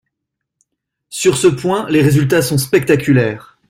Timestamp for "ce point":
1.37-1.87